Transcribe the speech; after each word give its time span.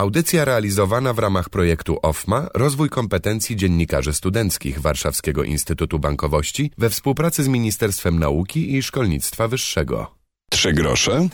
Audycja 0.00 0.44
realizowana 0.44 1.12
w 1.12 1.18
ramach 1.18 1.50
projektu 1.50 1.98
OFMA 2.02 2.48
Rozwój 2.54 2.88
kompetencji 2.88 3.56
dziennikarzy 3.56 4.12
studenckich 4.12 4.80
Warszawskiego 4.80 5.44
Instytutu 5.44 5.98
Bankowości 5.98 6.70
we 6.78 6.90
współpracy 6.90 7.42
z 7.42 7.48
Ministerstwem 7.48 8.18
Nauki 8.18 8.76
i 8.76 8.82
Szkolnictwa 8.82 9.48
Wyższego. 9.48 10.14
Trzy 10.50 10.72
grosze 10.72 11.28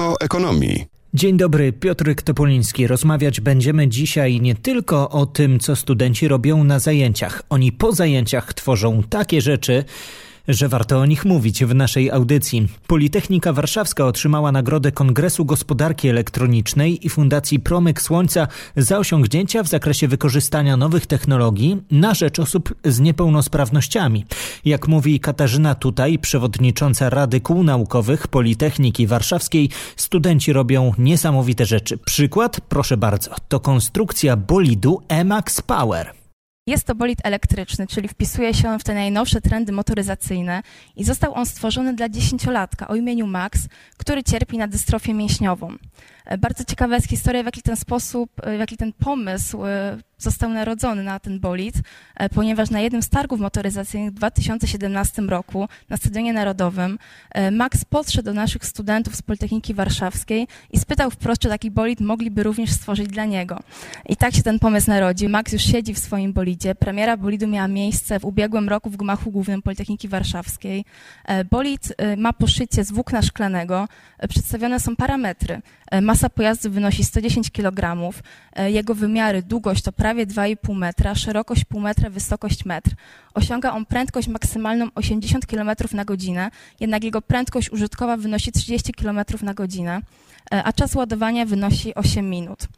o 0.00 0.14
ekonomii. 0.20 0.84
Dzień 1.14 1.36
dobry, 1.36 1.72
Piotr 1.72 2.14
Topoliński. 2.24 2.86
Rozmawiać 2.86 3.40
będziemy 3.40 3.88
dzisiaj 3.88 4.40
nie 4.40 4.54
tylko 4.54 5.10
o 5.10 5.26
tym, 5.26 5.60
co 5.60 5.76
studenci 5.76 6.28
robią 6.28 6.64
na 6.64 6.78
zajęciach. 6.78 7.42
Oni 7.48 7.72
po 7.72 7.92
zajęciach 7.92 8.54
tworzą 8.54 9.02
takie 9.02 9.40
rzeczy, 9.40 9.84
że 10.48 10.68
warto 10.68 10.98
o 10.98 11.06
nich 11.06 11.24
mówić 11.24 11.64
w 11.64 11.74
naszej 11.74 12.10
audycji. 12.10 12.68
Politechnika 12.86 13.52
Warszawska 13.52 14.04
otrzymała 14.06 14.52
nagrodę 14.52 14.92
Kongresu 14.92 15.44
Gospodarki 15.44 16.08
Elektronicznej 16.08 17.06
i 17.06 17.08
Fundacji 17.08 17.60
Promyk 17.60 18.02
Słońca 18.02 18.48
za 18.76 18.98
osiągnięcia 18.98 19.62
w 19.62 19.68
zakresie 19.68 20.08
wykorzystania 20.08 20.76
nowych 20.76 21.06
technologii 21.06 21.82
na 21.90 22.14
rzecz 22.14 22.38
osób 22.38 22.74
z 22.84 23.00
niepełnosprawnościami. 23.00 24.24
Jak 24.64 24.88
mówi 24.88 25.20
Katarzyna 25.20 25.74
Tutaj, 25.74 26.18
przewodnicząca 26.18 27.10
Rady 27.10 27.40
Kół 27.40 27.62
Naukowych 27.62 28.28
Politechniki 28.28 29.06
Warszawskiej, 29.06 29.70
studenci 29.96 30.52
robią 30.52 30.92
niesamowite 30.98 31.66
rzeczy. 31.66 31.98
Przykład, 31.98 32.60
proszę 32.60 32.96
bardzo, 32.96 33.30
to 33.48 33.60
konstrukcja 33.60 34.36
bolidu 34.36 35.02
Emax 35.08 35.62
Power. 35.62 36.25
Jest 36.68 36.86
to 36.86 36.94
bolid 36.94 37.18
elektryczny, 37.24 37.86
czyli 37.86 38.08
wpisuje 38.08 38.54
się 38.54 38.68
on 38.68 38.78
w 38.78 38.84
te 38.84 38.94
najnowsze 38.94 39.40
trendy 39.40 39.72
motoryzacyjne 39.72 40.62
i 40.96 41.04
został 41.04 41.34
on 41.34 41.46
stworzony 41.46 41.94
dla 41.94 42.08
dziesięciolatka 42.08 42.88
o 42.88 42.94
imieniu 42.94 43.26
Max, 43.26 43.68
który 43.96 44.22
cierpi 44.22 44.58
na 44.58 44.68
dystrofię 44.68 45.14
mięśniową. 45.14 45.72
E, 46.24 46.38
bardzo 46.38 46.64
ciekawa 46.64 46.94
jest 46.94 47.08
historia, 47.08 47.42
w 47.42 47.46
jaki 47.46 47.62
ten 47.62 47.76
sposób, 47.76 48.30
e, 48.42 48.56
w 48.56 48.60
jaki 48.60 48.76
ten 48.76 48.92
pomysł 48.92 49.66
e, 49.66 49.98
został 50.18 50.50
narodzony 50.50 51.02
na 51.02 51.20
ten 51.20 51.40
bolid, 51.40 51.74
ponieważ 52.34 52.70
na 52.70 52.80
jednym 52.80 53.02
z 53.02 53.08
targów 53.08 53.40
motoryzacyjnych 53.40 54.10
w 54.10 54.14
2017 54.14 55.22
roku 55.22 55.68
na 55.88 55.96
Stadionie 55.96 56.32
Narodowym 56.32 56.98
Max 57.52 57.84
podszedł 57.84 58.24
do 58.24 58.32
naszych 58.32 58.66
studentów 58.66 59.16
z 59.16 59.22
Politechniki 59.22 59.74
Warszawskiej 59.74 60.48
i 60.70 60.78
spytał 60.78 61.10
wprost, 61.10 61.42
czy 61.42 61.48
taki 61.48 61.70
bolid 61.70 62.00
mogliby 62.00 62.42
również 62.42 62.70
stworzyć 62.70 63.08
dla 63.08 63.24
niego. 63.24 63.60
I 64.08 64.16
tak 64.16 64.34
się 64.34 64.42
ten 64.42 64.58
pomysł 64.58 64.90
narodził. 64.90 65.28
Max 65.28 65.52
już 65.52 65.62
siedzi 65.62 65.94
w 65.94 65.98
swoim 65.98 66.32
bolidzie. 66.32 66.74
Premiera 66.74 67.16
bolidu 67.16 67.46
miała 67.46 67.68
miejsce 67.68 68.20
w 68.20 68.24
ubiegłym 68.24 68.68
roku 68.68 68.90
w 68.90 68.96
Gmachu 68.96 69.30
Głównym 69.30 69.62
Politechniki 69.62 70.08
Warszawskiej. 70.08 70.84
Bolid 71.50 71.94
ma 72.16 72.32
poszycie 72.32 72.84
z 72.84 72.92
włókna 72.92 73.22
szklanego. 73.22 73.88
Przedstawione 74.28 74.80
są 74.80 74.96
parametry. 74.96 75.60
Masa 76.02 76.30
pojazdu 76.30 76.70
wynosi 76.70 77.04
110 77.04 77.50
kg. 77.50 78.10
E, 78.52 78.70
jego 78.70 78.94
wymiary, 78.94 79.42
długość 79.42 79.82
to 79.82 79.92
prawie 79.92 80.26
2,5 80.26 80.76
metra, 80.76 81.14
szerokość 81.14 81.64
pół 81.64 81.80
metra, 81.80 82.10
wysokość 82.10 82.64
metr. 82.64 82.90
Osiąga 83.34 83.72
on 83.72 83.86
prędkość 83.86 84.28
maksymalną 84.28 84.88
80 84.94 85.46
km 85.46 85.70
na 85.92 86.04
godzinę, 86.04 86.50
jednak 86.80 87.04
jego 87.04 87.22
prędkość 87.22 87.70
użytkowa 87.70 88.16
wynosi 88.16 88.52
30 88.52 88.92
km 88.92 89.20
na 89.42 89.54
godzinę, 89.54 90.00
e, 90.52 90.64
a 90.64 90.72
czas 90.72 90.94
ładowania 90.94 91.46
wynosi 91.46 91.94
8 91.94 92.30
minut. 92.30 92.68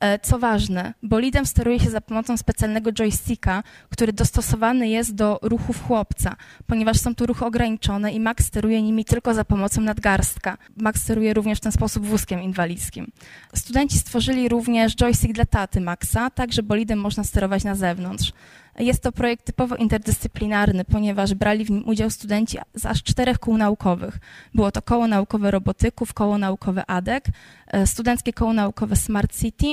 E, 0.00 0.18
co 0.18 0.38
ważne, 0.38 0.94
bolidem 1.02 1.46
steruje 1.46 1.80
się 1.80 1.90
za 1.90 2.00
pomocą 2.00 2.36
specjalnego 2.36 2.92
joysticka, 2.92 3.62
który 3.90 4.12
dostosowany 4.12 4.88
jest 4.88 5.14
do 5.14 5.38
ruchów 5.42 5.82
chłopca, 5.82 6.36
ponieważ 6.66 6.98
są 6.98 7.14
to 7.14 7.26
ruchy 7.26 7.44
ograniczone 7.44 8.12
i 8.12 8.20
Max 8.20 8.46
steruje 8.46 8.82
nimi 8.82 9.04
tylko 9.04 9.34
za 9.34 9.44
pomocą 9.44 9.80
nadgarstka. 9.80 10.58
Max 10.76 11.02
steruje 11.02 11.34
również 11.34 11.58
w 11.58 11.60
ten 11.60 11.72
sposób 11.72 12.06
wózkiem 12.06 12.42
inwalidzkim. 12.42 13.12
Studenci 13.54 13.98
stworzyli 13.98 14.48
również 14.48 14.96
joystick 14.96 15.34
dla 15.34 15.46
taty 15.46 15.80
Maxa, 15.80 16.30
tak 16.30 16.52
że 16.52 16.62
bolidem 16.62 17.00
można 17.00 17.24
sterować 17.24 17.64
na 17.64 17.74
zewnątrz. 17.74 18.32
Jest 18.78 19.02
to 19.02 19.12
projekt 19.12 19.44
typowo 19.44 19.76
interdyscyplinarny, 19.76 20.84
ponieważ 20.84 21.34
brali 21.34 21.64
w 21.64 21.70
nim 21.70 21.88
udział 21.88 22.10
studenci 22.10 22.58
z 22.74 22.86
aż 22.86 23.02
czterech 23.02 23.38
kół 23.38 23.56
naukowych. 23.56 24.18
Było 24.54 24.70
to 24.70 24.82
koło 24.82 25.06
naukowe 25.06 25.50
robotyków, 25.50 26.14
koło 26.14 26.38
naukowe 26.38 26.90
ADEK, 26.90 27.24
e, 27.66 27.86
studenckie 27.86 28.32
koło 28.32 28.52
naukowe 28.52 28.96
Smart 28.96 29.40
City 29.40 29.66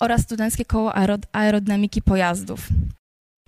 oraz 0.00 0.22
studenckie 0.22 0.64
koło 0.64 0.92
aerodynamiki 1.32 2.02
pojazdów. 2.02 2.68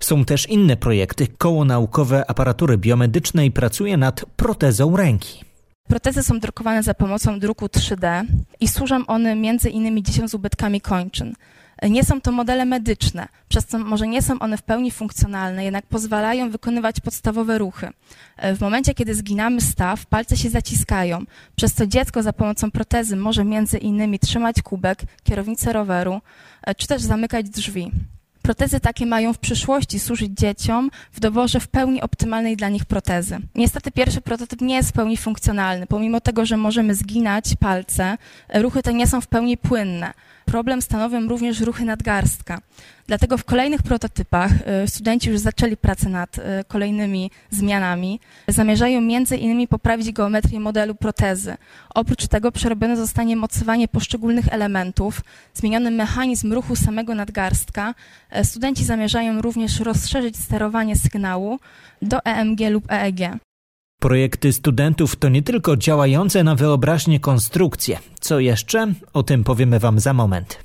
Są 0.01 0.25
też 0.25 0.49
inne 0.49 0.77
projekty. 0.77 1.27
Koło 1.39 1.65
naukowe 1.65 2.31
aparatury 2.31 2.79
biomedycznej 2.79 3.51
pracuje 3.51 3.97
nad 3.97 4.25
protezą 4.37 4.97
ręki. 4.97 5.45
Protezy 5.89 6.23
są 6.23 6.41
drukowane 6.41 6.83
za 6.83 6.95
pomocą 6.95 7.41
druku 7.41 7.67
3D 7.67 8.25
i 8.61 8.69
służą 8.69 9.07
one 9.07 9.35
między 9.35 9.71
innymi 9.71 10.03
dzieciom 10.03 10.29
z 10.29 10.35
ubytkami 10.35 10.81
kończyn. 10.81 11.35
Nie 11.83 12.05
są 12.05 12.21
to 12.21 12.33
modele 12.33 12.65
medyczne, 12.65 13.29
przez 13.49 13.67
co 13.67 13.79
może 13.79 14.07
nie 14.07 14.23
są 14.23 14.39
one 14.39 14.57
w 14.57 14.63
pełni 14.63 14.91
funkcjonalne, 14.91 15.65
jednak 15.65 15.87
pozwalają 15.87 16.51
wykonywać 16.51 17.01
podstawowe 17.01 17.59
ruchy. 17.59 17.89
W 18.57 18.61
momencie, 18.61 18.95
kiedy 18.95 19.15
zginamy 19.15 19.61
staw, 19.61 20.07
palce 20.07 20.37
się 20.37 20.51
zaciskają, 20.51 21.25
przez 21.57 21.75
co 21.75 21.87
dziecko 21.87 22.23
za 22.23 22.33
pomocą 22.33 22.71
protezy 22.71 23.17
może 23.17 23.45
między 23.45 23.79
innymi 23.79 24.19
trzymać 24.19 24.63
kubek, 24.63 25.03
kierownicę 25.25 25.73
roweru, 25.73 26.21
czy 26.77 26.87
też 26.87 27.03
zamykać 27.03 27.49
drzwi. 27.51 27.91
Protezy 28.43 28.81
takie 28.81 29.07
mają 29.07 29.33
w 29.33 29.39
przyszłości 29.39 30.01
służyć 30.01 30.33
dzieciom 30.33 30.91
w 31.13 31.21
doborze 31.21 31.61
w 31.61 31.69
pełni 31.69 32.03
optymalnej 32.03 32.57
dla 32.57 32.69
nich 32.69 32.85
protezy. 32.85 33.39
Niestety 33.55 33.91
pierwszy 33.91 34.21
prototyp 34.21 34.61
nie 34.61 34.75
jest 34.75 34.89
w 34.89 34.93
pełni 34.93 35.17
funkcjonalny, 35.17 35.87
pomimo 35.87 36.21
tego, 36.21 36.47
że 36.47 36.57
możemy 36.57 36.95
zginać 36.95 37.45
palce, 37.61 38.19
ruchy 38.55 38.83
te 38.83 38.95
nie 38.95 39.07
są 39.07 39.21
w 39.21 39.27
pełni 39.27 39.57
płynne 39.57 40.15
problem 40.45 40.83
stanowią 40.83 41.29
również 41.29 41.61
ruchy 41.61 41.85
nadgarstka. 41.85 42.61
Dlatego 43.07 43.39
w 43.39 43.45
kolejnych 43.45 43.83
prototypach 43.83 44.51
y, 44.85 44.89
studenci 44.89 45.31
już 45.31 45.39
zaczęli 45.39 45.77
pracę 45.77 46.09
nad 46.09 46.39
y, 46.39 46.43
kolejnymi 46.69 47.31
zmianami. 47.51 48.21
Zamierzają 48.49 49.01
między 49.01 49.37
innymi 49.37 49.69
poprawić 49.69 50.13
geometrię 50.13 50.61
modelu 50.61 50.95
protezy. 50.95 51.57
Oprócz 51.95 52.27
tego 52.27 52.53
przerobione 52.53 52.97
zostanie 52.97 53.37
mocowanie 53.37 53.89
poszczególnych 53.89 54.53
elementów, 54.53 55.21
zmieniony 55.55 55.91
mechanizm 55.91 56.53
ruchu 56.53 56.77
samego 56.77 57.15
nadgarstka. 57.15 57.95
Y, 58.39 58.45
studenci 58.45 58.85
zamierzają 58.85 59.43
również 59.43 59.81
rozszerzyć 59.81 60.37
sterowanie 60.37 60.97
sygnału 60.97 61.59
do 62.03 62.25
EMG 62.25 62.61
lub 62.71 62.93
EEG. 62.93 63.21
Projekty 64.05 64.53
studentów 64.53 65.17
to 65.17 65.29
nie 65.29 65.43
tylko 65.43 65.77
działające 65.77 66.45
na 66.45 66.55
wyobraźnię 66.55 67.21
konstrukcje. 67.21 67.99
Co 68.21 68.41
jeszcze? 68.41 68.93
O 69.13 69.23
tym 69.23 69.45
powiemy 69.45 69.79
Wam 69.79 70.01
za 70.01 70.13
moment. 70.13 70.59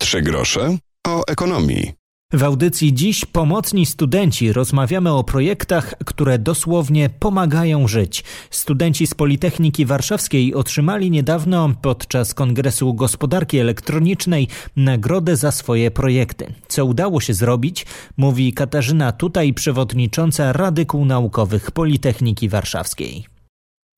Trzy 0.00 0.22
grosze 0.22 0.76
o 1.06 1.22
ekonomii. 1.26 1.99
W 2.32 2.42
audycji 2.42 2.94
dziś 2.94 3.24
pomocni 3.24 3.86
studenci 3.86 4.52
rozmawiamy 4.52 5.12
o 5.12 5.24
projektach, 5.24 5.94
które 6.04 6.38
dosłownie 6.38 7.10
pomagają 7.18 7.88
żyć. 7.88 8.24
Studenci 8.50 9.06
z 9.06 9.14
Politechniki 9.14 9.86
Warszawskiej 9.86 10.54
otrzymali 10.54 11.10
niedawno 11.10 11.70
podczas 11.82 12.34
Kongresu 12.34 12.94
Gospodarki 12.94 13.58
Elektronicznej 13.58 14.48
nagrodę 14.76 15.36
za 15.36 15.52
swoje 15.52 15.90
projekty. 15.90 16.54
Co 16.68 16.84
udało 16.84 17.20
się 17.20 17.34
zrobić, 17.34 17.86
mówi 18.16 18.52
Katarzyna 18.52 19.12
Tutaj, 19.12 19.54
przewodnicząca 19.54 20.52
Rady 20.52 20.86
Kół 20.86 21.04
Naukowych 21.04 21.70
Politechniki 21.70 22.48
Warszawskiej. 22.48 23.29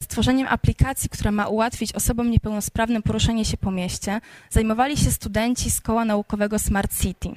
Stworzeniem 0.03 0.47
aplikacji, 0.51 1.09
która 1.11 1.31
ma 1.31 1.47
ułatwić 1.47 1.93
osobom 1.93 2.31
niepełnosprawnym 2.31 3.03
poruszenie 3.03 3.45
się 3.45 3.57
po 3.57 3.71
mieście, 3.71 4.21
zajmowali 4.51 4.97
się 4.97 5.11
studenci 5.11 5.71
z 5.71 5.81
koła 5.81 6.05
naukowego 6.05 6.59
Smart 6.59 7.01
City. 7.03 7.29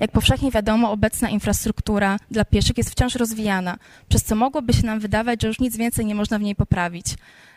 Jak 0.00 0.10
powszechnie 0.10 0.50
wiadomo, 0.50 0.90
obecna 0.90 1.28
infrastruktura 1.28 2.16
dla 2.30 2.44
pieszych 2.44 2.78
jest 2.78 2.90
wciąż 2.90 3.14
rozwijana, 3.14 3.76
przez 4.08 4.24
co 4.24 4.34
mogłoby 4.34 4.72
się 4.72 4.86
nam 4.86 5.00
wydawać, 5.00 5.42
że 5.42 5.48
już 5.48 5.60
nic 5.60 5.76
więcej 5.76 6.06
nie 6.06 6.14
można 6.14 6.38
w 6.38 6.42
niej 6.42 6.54
poprawić. 6.54 7.06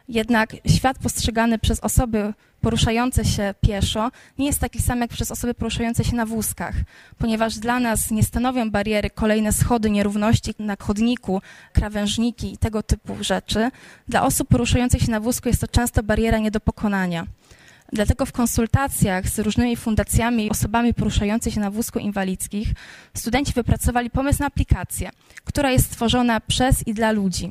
Jednak 0.08 0.56
świat 0.68 1.00
postrzegany 1.00 1.60
przez 1.60 1.80
osoby 1.80 2.34
poruszające 2.62 3.26
się 3.26 3.54
pieszo 3.62 4.12
nie 4.38 4.46
jest 4.46 4.60
taki 4.60 4.82
sam 4.82 5.02
jak 5.02 5.10
przez 5.10 5.32
osoby 5.32 5.54
poruszające 5.54 6.04
się 6.04 6.16
na 6.16 6.26
wózkach, 6.26 6.76
ponieważ 7.18 7.58
dla 7.58 7.80
nas 7.80 8.12
nie 8.12 8.24
stanowią 8.24 8.72
bariery 8.72 9.10
kolejne 9.10 9.54
schody, 9.54 9.90
nierówności 9.90 10.54
na 10.60 10.76
chodniku, 10.80 11.42
krawężniki 11.74 12.54
i 12.54 12.58
tego 12.58 12.84
typu 12.84 13.16
rzeczy. 13.22 13.72
Dla 14.08 14.24
osób 14.24 14.48
poruszających 14.48 15.02
się 15.02 15.12
na 15.12 15.20
wózku 15.20 15.50
jest 15.50 15.62
to 15.62 15.68
często 15.68 16.04
bariera 16.04 16.38
nie 16.38 16.52
do 16.52 16.60
pokonania. 16.60 17.26
Dlatego 17.94 18.26
w 18.26 18.32
konsultacjach 18.32 19.30
z 19.30 19.40
różnymi 19.40 19.76
fundacjami 19.76 20.46
i 20.46 20.50
osobami 20.50 20.94
poruszającymi 20.94 21.54
się 21.54 21.60
na 21.60 21.72
wózku 21.72 22.00
inwalidzkich 22.00 22.68
studenci 23.14 23.54
wypracowali 23.54 24.10
pomysł 24.10 24.40
na 24.40 24.46
aplikację, 24.46 25.10
która 25.44 25.72
jest 25.72 25.86
stworzona 25.86 26.40
przez 26.40 26.88
i 26.88 26.94
dla 26.94 27.12
ludzi. 27.12 27.50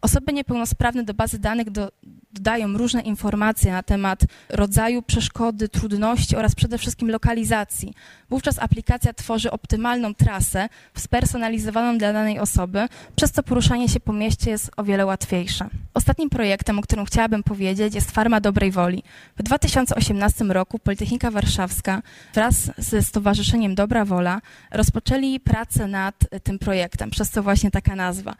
Osoby 0.00 0.32
niepełnosprawne 0.32 1.04
do 1.04 1.14
bazy 1.14 1.38
danych 1.38 1.70
do, 1.70 1.92
dodają 2.36 2.78
różne 2.78 3.00
informacje 3.00 3.72
na 3.72 3.82
temat 3.82 4.20
rodzaju 4.48 5.02
przeszkody, 5.02 5.68
trudności 5.68 6.36
oraz 6.36 6.54
przede 6.54 6.78
wszystkim 6.78 7.10
lokalizacji. 7.10 7.94
Wówczas 8.30 8.58
aplikacja 8.58 9.12
tworzy 9.12 9.50
optymalną 9.50 10.14
trasę 10.14 10.68
spersonalizowaną 10.94 11.98
dla 11.98 12.12
danej 12.12 12.38
osoby, 12.38 12.88
przez 13.16 13.32
co 13.32 13.42
poruszanie 13.42 13.88
się 13.88 14.00
po 14.00 14.12
mieście 14.12 14.50
jest 14.50 14.70
o 14.76 14.84
wiele 14.84 15.06
łatwiejsze. 15.06 15.68
Ostatnim 15.94 16.30
projektem, 16.30 16.78
o 16.78 16.82
którym 16.82 17.04
chciałabym 17.04 17.42
powiedzieć, 17.42 17.94
jest 17.94 18.10
Farma 18.10 18.40
Dobrej 18.40 18.70
Woli. 18.70 19.02
W 19.36 19.42
2018 19.42 20.44
roku 20.44 20.78
Politechnika 20.78 21.30
Warszawska 21.30 22.02
wraz 22.34 22.70
ze 22.78 23.02
Stowarzyszeniem 23.02 23.74
Dobra 23.74 24.04
Wola 24.04 24.40
rozpoczęli 24.70 25.40
pracę 25.40 25.86
nad 25.86 26.14
tym 26.42 26.58
projektem, 26.58 27.10
przez 27.10 27.30
co 27.30 27.42
właśnie 27.42 27.70
taka 27.70 27.96
nazwa. 27.96 28.34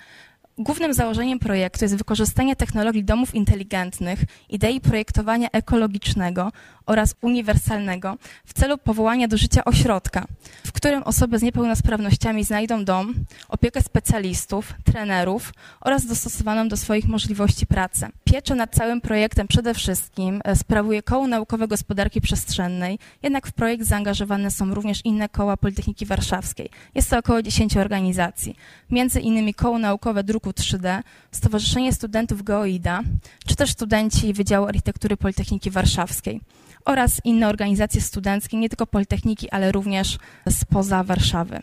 Głównym 0.58 0.94
założeniem 0.94 1.38
projektu 1.38 1.85
jest 1.85 1.97
wykorzystanie 1.97 2.56
technologii 2.56 3.05
domów 3.05 3.35
inteligentnych, 3.35 4.20
idei 4.49 4.81
projektowania 4.81 5.49
ekologicznego 5.53 6.53
oraz 6.87 7.15
uniwersalnego 7.21 8.17
w 8.44 8.53
celu 8.53 8.79
powołania 8.79 9.29
do 9.29 9.37
życia 9.37 9.65
ośrodka, 9.65 10.27
w 10.65 10.73
którym 10.73 11.03
osoby 11.03 11.38
z 11.38 11.43
niepełnosprawnościami 11.43 12.44
znajdą 12.44 12.85
dom, 12.85 13.15
opiekę 13.49 13.83
specjalistów, 13.83 14.75
trenerów 14.85 15.53
oraz 15.81 16.06
dostosowaną 16.06 16.69
do 16.69 16.77
swoich 16.77 17.09
możliwości 17.09 17.67
pracę. 17.67 18.09
Pieczę 18.25 18.55
nad 18.55 18.75
całym 18.75 19.00
projektem 19.00 19.49
przede 19.49 19.75
wszystkim 19.75 20.41
e, 20.44 20.56
sprawuje 20.56 21.03
Koło 21.03 21.27
Naukowe 21.27 21.69
Gospodarki 21.69 22.21
Przestrzennej, 22.21 22.99
jednak 23.23 23.47
w 23.47 23.53
projekt 23.53 23.85
zaangażowane 23.85 24.50
są 24.50 24.75
również 24.75 25.05
inne 25.05 25.29
koła 25.29 25.56
Politechniki 25.56 26.06
Warszawskiej. 26.06 26.71
Jest 26.94 27.11
to 27.11 27.19
około 27.19 27.43
10 27.43 27.77
organizacji, 27.77 28.56
między 28.91 29.21
innymi 29.21 29.55
Koło 29.55 29.79
Naukowe 29.79 30.25
Druku 30.25 30.50
3D, 30.50 31.03
Stowarzyszenie 31.32 31.93
Studentów 31.93 32.43
Geoida, 32.43 33.00
czy 33.47 33.56
też 33.56 33.71
studenci 33.71 34.32
Wydziału 34.32 34.67
Architektury 34.67 35.17
Politechniki 35.17 35.71
Warszawskiej 35.71 36.41
oraz 36.87 37.21
inne 37.25 37.49
organizacje 37.49 38.00
studenckie, 38.00 38.56
nie 38.56 38.69
tylko 38.69 38.87
Politechniki, 38.87 39.50
ale 39.50 39.73
również 39.73 40.19
spoza 40.50 41.05
Warszawy. 41.05 41.61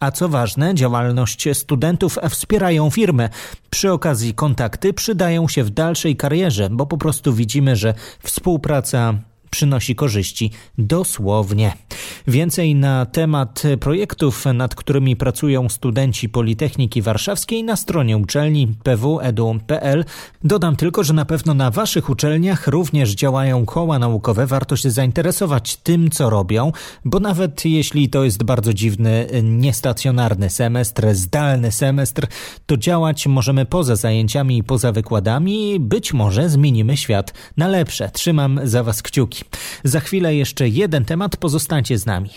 A 0.00 0.10
co 0.10 0.28
ważne, 0.28 0.74
działalność 0.74 1.48
studentów 1.52 2.18
wspierają 2.30 2.90
firmy. 2.90 3.28
Przy 3.70 3.92
okazji 3.92 4.34
kontakty 4.34 4.92
przydają 4.92 5.48
się 5.48 5.64
w 5.64 5.70
dalszej 5.70 6.16
karierze, 6.16 6.68
bo 6.70 6.86
po 6.86 6.98
prostu 6.98 7.34
widzimy, 7.34 7.76
że 7.76 7.94
współpraca 8.22 9.14
przynosi 9.50 9.94
korzyści 9.94 10.50
dosłownie. 10.78 11.72
Więcej 12.26 12.74
na 12.74 13.06
temat 13.06 13.62
projektów, 13.80 14.44
nad 14.54 14.74
którymi 14.74 15.16
pracują 15.16 15.68
studenci 15.68 16.28
Politechniki 16.28 17.02
Warszawskiej 17.02 17.64
na 17.64 17.76
stronie 17.76 18.16
uczelni 18.16 18.68
pwedu.pl. 18.84 20.04
Dodam 20.44 20.76
tylko, 20.76 21.04
że 21.04 21.14
na 21.14 21.24
pewno 21.24 21.54
na 21.54 21.70
Waszych 21.70 22.10
uczelniach 22.10 22.66
również 22.66 23.10
działają 23.10 23.66
koła 23.66 23.98
naukowe. 23.98 24.46
Warto 24.46 24.76
się 24.76 24.90
zainteresować 24.90 25.76
tym, 25.76 26.10
co 26.10 26.30
robią, 26.30 26.72
bo 27.04 27.20
nawet 27.20 27.64
jeśli 27.64 28.08
to 28.08 28.24
jest 28.24 28.42
bardzo 28.42 28.74
dziwny, 28.74 29.26
niestacjonarny 29.42 30.50
semestr, 30.50 31.14
zdalny 31.14 31.72
semestr, 31.72 32.26
to 32.66 32.76
działać 32.76 33.26
możemy 33.26 33.66
poza 33.66 33.96
zajęciami 33.96 34.58
i 34.58 34.64
poza 34.64 34.92
wykładami. 34.92 35.80
Być 35.80 36.12
może 36.12 36.48
zmienimy 36.48 36.96
świat 36.96 37.34
na 37.56 37.68
lepsze. 37.68 38.10
Trzymam 38.10 38.60
za 38.64 38.82
Was 38.82 39.02
kciuki. 39.02 39.39
Za 39.84 40.00
chwilę 40.00 40.34
jeszcze 40.34 40.68
jeden 40.68 41.04
temat, 41.04 41.36
pozostańcie 41.36 41.98
z 41.98 42.06
nami. 42.06 42.30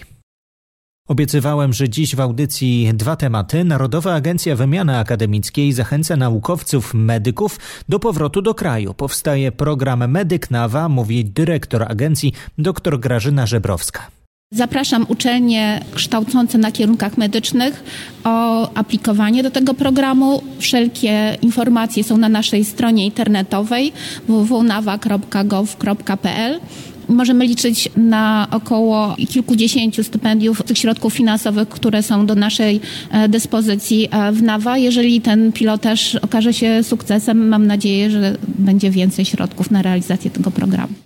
Obiecywałem, 1.07 1.73
że 1.73 1.89
dziś 1.89 2.15
w 2.15 2.19
audycji 2.19 2.91
dwa 2.93 3.15
tematy. 3.15 3.63
Narodowa 3.63 4.13
Agencja 4.13 4.55
Wymiany 4.55 4.97
Akademickiej 4.97 5.73
zachęca 5.73 6.15
naukowców, 6.15 6.93
medyków 6.93 7.59
do 7.89 7.99
powrotu 7.99 8.41
do 8.41 8.53
kraju. 8.53 8.93
Powstaje 8.93 9.51
program 9.51 10.11
Medyk 10.11 10.51
Nawa, 10.51 10.89
mówi 10.89 11.25
dyrektor 11.25 11.83
agencji 11.83 12.33
dr 12.57 12.99
Grażyna 12.99 13.45
Żebrowska. 13.45 14.11
Zapraszam 14.53 15.05
uczelnie 15.09 15.81
kształcące 15.95 16.57
na 16.57 16.71
kierunkach 16.71 17.17
medycznych 17.17 17.83
o 18.23 18.69
aplikowanie 18.73 19.43
do 19.43 19.51
tego 19.51 19.73
programu. 19.73 20.41
Wszelkie 20.59 21.37
informacje 21.41 22.03
są 22.03 22.17
na 22.17 22.29
naszej 22.29 22.65
stronie 22.65 23.05
internetowej 23.05 23.93
www.nawa.gov.pl. 24.27 26.59
Możemy 27.07 27.45
liczyć 27.47 27.89
na 27.97 28.47
około 28.51 29.15
kilkudziesięciu 29.29 30.03
stypendiów 30.03 30.63
tych 30.63 30.77
środków 30.77 31.13
finansowych, 31.13 31.69
które 31.69 32.03
są 32.03 32.25
do 32.25 32.35
naszej 32.35 32.81
e, 33.11 33.29
dyspozycji 33.29 34.07
e, 34.11 34.31
w 34.31 34.43
NAWA. 34.43 34.77
Jeżeli 34.77 35.21
ten 35.21 35.51
pilotaż 35.51 36.15
okaże 36.15 36.53
się 36.53 36.83
sukcesem, 36.83 37.47
mam 37.47 37.67
nadzieję, 37.67 38.11
że 38.11 38.37
będzie 38.47 38.91
więcej 38.91 39.25
środków 39.25 39.71
na 39.71 39.81
realizację 39.81 40.31
tego 40.31 40.51
programu. 40.51 41.02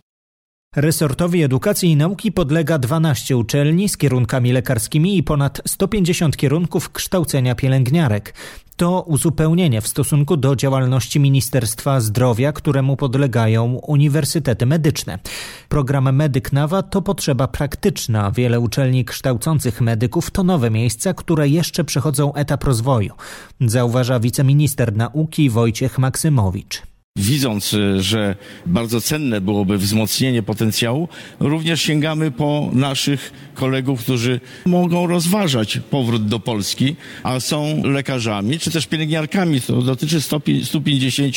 Resortowi 0.77 1.43
Edukacji 1.43 1.91
i 1.91 1.95
Nauki 1.95 2.31
podlega 2.31 2.79
12 2.79 3.37
uczelni 3.37 3.89
z 3.89 3.97
kierunkami 3.97 4.51
lekarskimi 4.51 5.17
i 5.17 5.23
ponad 5.23 5.61
150 5.67 6.37
kierunków 6.37 6.91
kształcenia 6.91 7.55
pielęgniarek. 7.55 8.33
To 8.75 9.01
uzupełnienie 9.01 9.81
w 9.81 9.87
stosunku 9.87 10.37
do 10.37 10.55
działalności 10.55 11.19
Ministerstwa 11.19 12.01
Zdrowia, 12.01 12.51
któremu 12.51 12.97
podlegają 12.97 13.79
uniwersytety 13.87 14.65
medyczne. 14.65 15.19
Program 15.69 16.15
Medyk 16.15 16.53
Nawa 16.53 16.83
to 16.83 17.01
potrzeba 17.01 17.47
praktyczna. 17.47 18.31
Wiele 18.31 18.59
uczelni 18.59 19.05
kształcących 19.05 19.81
medyków 19.81 20.31
to 20.31 20.43
nowe 20.43 20.71
miejsca, 20.71 21.13
które 21.13 21.49
jeszcze 21.49 21.83
przechodzą 21.83 22.33
etap 22.33 22.63
rozwoju, 22.63 23.13
zauważa 23.61 24.19
wiceminister 24.19 24.95
nauki 24.95 25.49
Wojciech 25.49 25.99
Maksymowicz 25.99 26.96
widząc, 27.17 27.73
e, 27.73 28.01
że 28.01 28.35
bardzo 28.65 29.01
cenne 29.01 29.41
byłoby 29.41 29.77
wzmocnienie 29.77 30.43
potencjału, 30.43 31.07
również 31.39 31.81
sięgamy 31.81 32.31
po 32.31 32.69
naszych 32.73 33.33
kolegów, 33.53 34.01
którzy 34.03 34.39
mogą 34.65 35.07
rozważać 35.07 35.79
powrót 35.89 36.27
do 36.27 36.39
Polski, 36.39 36.95
a 37.23 37.39
są 37.39 37.83
lekarzami, 37.83 38.59
czy 38.59 38.71
też 38.71 38.87
pielęgniarkami. 38.87 39.61
To 39.61 39.81
dotyczy 39.81 40.21
150 40.63 41.35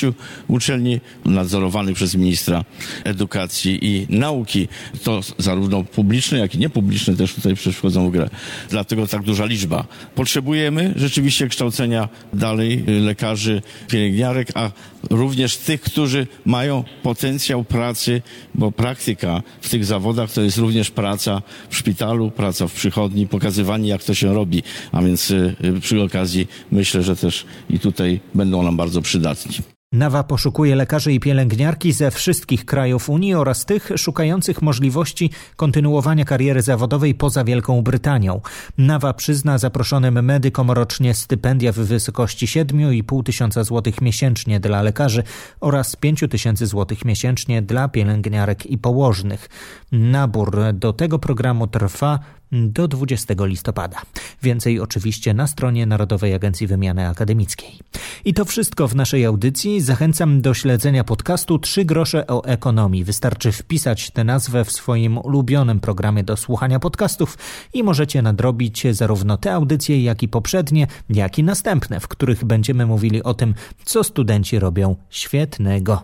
uczelni 0.49 1.01
nadzorowanych 1.25 1.97
przez 1.97 2.15
ministra 2.15 2.65
edukacji 3.05 3.79
i 3.83 4.07
nauki. 4.09 4.69
To 5.03 5.21
zarówno 5.39 5.85
publiczne, 5.85 6.39
jak 6.39 6.55
i 6.55 6.59
niepubliczne 6.59 7.17
też 7.17 7.35
tutaj 7.35 7.55
przychodzą 7.55 8.09
w 8.09 8.13
grę. 8.13 8.31
Dlatego 8.71 9.07
tak 9.07 9.23
duża 9.23 9.45
liczba. 9.45 9.85
Potrzebujemy 10.15 10.95
rzeczywiście 10.97 11.49
kształcenia 11.49 12.09
dalej 12.33 12.85
lekarzy, 12.87 13.63
pielęgniarek, 13.89 14.49
a 14.55 14.71
również 15.11 15.57
tych, 15.57 15.81
którzy 15.81 16.27
mają 16.45 16.85
potencjał 17.03 17.65
pracy, 17.65 18.23
bo 18.55 18.73
praktyka 18.73 19.43
w 19.61 19.69
tych 19.69 19.85
zawodach 19.85 20.33
to 20.33 20.43
jest 20.43 20.59
również 20.59 20.91
praca 20.91 21.43
w 21.71 21.77
szpitalu, 21.77 22.31
praca 22.31 22.69
w 22.69 22.73
przychodni, 22.73 23.27
pokazywanie 23.27 23.89
jak 23.89 24.05
to 24.05 24.15
się 24.15 24.35
robi, 24.35 24.63
a 24.93 25.03
więc 25.03 25.31
y, 25.31 25.57
y, 25.65 25.81
przy 25.81 26.03
okazji 26.03 26.49
myślę, 26.73 27.03
że 27.03 27.17
też 27.17 27.45
i 27.71 27.79
tutaj 27.79 28.21
będą 28.35 28.63
nam 28.63 28.77
bardzo 28.77 29.03
przydatni. 29.03 29.80
Nawa 29.93 30.25
poszukuje 30.25 30.77
lekarzy 30.77 31.13
i 31.13 31.21
pielęgniarki 31.21 31.93
ze 31.93 32.11
wszystkich 32.11 32.65
krajów 32.65 33.09
Unii 33.11 33.35
oraz 33.35 33.65
tych 33.65 33.91
szukających 33.97 34.63
możliwości 34.63 35.31
kontynuowania 35.57 36.25
kariery 36.25 36.63
zawodowej 36.63 37.15
poza 37.15 37.45
Wielką 37.45 37.83
Brytanią. 37.83 38.41
Nawa 38.79 39.15
przyzna 39.15 39.59
zaproszonym 39.59 40.25
medykom 40.25 40.71
rocznie 40.71 41.15
stypendia 41.15 41.73
w 41.73 41.77
wysokości 41.77 42.47
7,5 42.47 43.23
tysiąca 43.23 43.65
złotych 43.65 44.01
miesięcznie 44.01 44.61
dla 44.61 44.83
lekarzy 44.83 45.23
oraz 45.61 45.97
5 45.97 46.25
tysięcy 46.31 46.67
złotych 46.67 47.05
miesięcznie 47.05 47.63
dla 47.63 47.89
pielęgniarek 47.89 48.67
i 48.67 48.79
położnych. 48.79 49.49
Nabór 49.93 50.59
do 50.75 50.93
tego 50.93 51.19
programu 51.19 51.67
trwa 51.67 52.19
do 52.53 52.89
20 52.89 53.35
listopada. 53.39 54.03
Więcej 54.43 54.81
oczywiście 54.81 55.35
na 55.35 55.47
stronie 55.47 55.87
Narodowej 55.87 56.35
Agencji 56.35 56.67
Wymiany 56.67 57.09
Akademickiej. 57.09 57.79
I 58.25 58.35
to 58.35 58.45
wszystko 58.45 58.89
w 58.89 58.97
naszej 58.97 59.25
audycji. 59.25 59.81
Zachęcam 59.81 60.41
do 60.41 60.55
śledzenia 60.55 61.05
podcastu 61.05 61.59
Trzy 61.59 61.85
grosze 61.85 62.27
o 62.27 62.45
ekonomii. 62.45 63.05
Wystarczy 63.05 63.53
wpisać 63.53 64.11
tę 64.11 64.25
nazwę 64.25 64.65
w 64.65 64.73
swoim 64.73 65.19
ulubionym 65.19 65.81
programie 65.81 66.25
do 66.25 66.37
słuchania 66.37 66.81
podcastów 66.81 67.39
i 67.75 67.83
możecie 67.83 68.23
nadrobić 68.23 68.87
zarówno 68.91 69.37
te 69.37 69.55
audycje, 69.55 70.03
jak 70.03 70.23
i 70.23 70.29
poprzednie, 70.29 70.87
jak 71.11 71.39
i 71.39 71.45
następne, 71.45 72.01
w 72.01 72.09
których 72.09 72.45
będziemy 72.45 72.87
mówili 72.87 73.23
o 73.23 73.35
tym, 73.35 73.55
co 73.85 74.05
studenci 74.05 74.59
robią 74.59 74.97
świetnego. 75.11 76.03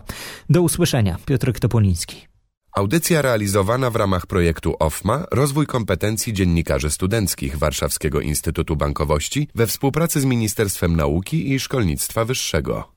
Do 0.49 0.61
usłyszenia. 0.61 1.17
Piotr 1.25 1.59
Topoliński. 1.59 2.36
Audycja 2.77 3.21
realizowana 3.21 3.89
w 3.89 3.95
ramach 3.95 4.25
projektu 4.25 4.75
OFMA 4.79 5.25
Rozwój 5.31 5.65
kompetencji 5.65 6.33
dziennikarzy 6.33 6.89
studenckich 6.89 7.57
Warszawskiego 7.57 8.21
Instytutu 8.21 8.75
Bankowości 8.75 9.47
we 9.55 9.67
współpracy 9.67 10.21
z 10.21 10.25
Ministerstwem 10.25 10.95
Nauki 10.95 11.53
i 11.53 11.59
Szkolnictwa 11.59 12.25
Wyższego. 12.25 12.96